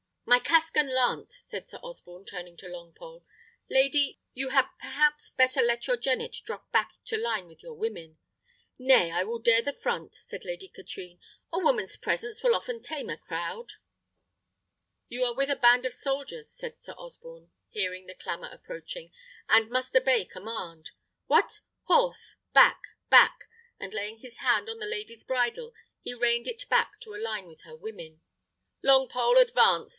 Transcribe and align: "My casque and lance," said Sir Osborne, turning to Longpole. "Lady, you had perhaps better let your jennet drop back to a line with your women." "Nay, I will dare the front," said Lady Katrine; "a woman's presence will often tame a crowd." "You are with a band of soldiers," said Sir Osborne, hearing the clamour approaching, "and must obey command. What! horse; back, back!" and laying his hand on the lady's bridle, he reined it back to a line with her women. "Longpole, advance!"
"My 0.25 0.39
casque 0.39 0.77
and 0.77 0.89
lance," 0.89 1.43
said 1.47 1.69
Sir 1.69 1.77
Osborne, 1.83 2.25
turning 2.25 2.55
to 2.57 2.67
Longpole. 2.67 3.23
"Lady, 3.69 4.21
you 4.33 4.49
had 4.49 4.69
perhaps 4.79 5.29
better 5.29 5.61
let 5.61 5.85
your 5.85 5.97
jennet 5.97 6.37
drop 6.45 6.71
back 6.71 6.95
to 7.05 7.17
a 7.17 7.21
line 7.21 7.47
with 7.47 7.61
your 7.61 7.73
women." 7.73 8.17
"Nay, 8.79 9.11
I 9.11 9.23
will 9.25 9.39
dare 9.39 9.61
the 9.61 9.73
front," 9.73 10.15
said 10.15 10.45
Lady 10.45 10.69
Katrine; 10.69 11.19
"a 11.51 11.59
woman's 11.59 11.97
presence 11.97 12.41
will 12.41 12.55
often 12.55 12.81
tame 12.81 13.09
a 13.09 13.17
crowd." 13.17 13.73
"You 15.09 15.25
are 15.25 15.35
with 15.35 15.49
a 15.49 15.55
band 15.55 15.85
of 15.85 15.93
soldiers," 15.93 16.49
said 16.49 16.81
Sir 16.81 16.93
Osborne, 16.93 17.51
hearing 17.69 18.05
the 18.07 18.15
clamour 18.15 18.49
approaching, 18.51 19.11
"and 19.49 19.69
must 19.69 19.95
obey 19.97 20.23
command. 20.25 20.91
What! 21.27 21.59
horse; 21.83 22.37
back, 22.53 22.81
back!" 23.09 23.47
and 23.81 23.93
laying 23.93 24.19
his 24.19 24.37
hand 24.37 24.69
on 24.69 24.79
the 24.79 24.85
lady's 24.87 25.25
bridle, 25.25 25.73
he 26.01 26.13
reined 26.13 26.47
it 26.47 26.67
back 26.69 27.01
to 27.01 27.13
a 27.13 27.17
line 27.21 27.47
with 27.47 27.61
her 27.63 27.75
women. 27.75 28.21
"Longpole, 28.81 29.37
advance!" 29.39 29.89